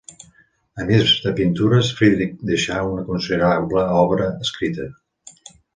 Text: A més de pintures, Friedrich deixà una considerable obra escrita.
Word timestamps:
A 0.83 0.87
més 0.87 1.11
de 1.25 1.33
pintures, 1.41 1.91
Friedrich 1.99 2.33
deixà 2.53 2.81
una 2.95 3.07
considerable 3.13 3.87
obra 4.03 4.35
escrita. 4.49 4.93